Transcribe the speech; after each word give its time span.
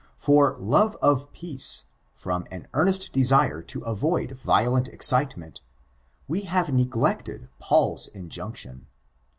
For 0.17 0.55
love 0.57 0.97
of 0.99 1.31
peace— 1.31 1.83
^from 2.19 2.47
an 2.49 2.67
earnest 2.73 3.13
desire 3.13 3.61
to 3.61 3.81
avoid 3.81 4.31
violent 4.31 4.87
excitement, 4.87 5.61
we 6.27 6.41
have 6.41 6.73
neglected 6.73 7.49
Paul's 7.59 8.07
injunction. 8.07 8.87